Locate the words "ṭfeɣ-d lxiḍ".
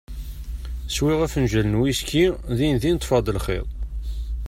3.01-3.65